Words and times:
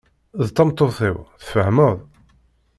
D 0.43 0.47
tameṭṭut-iw, 0.55 1.17
tfahmeḍ? 1.41 1.97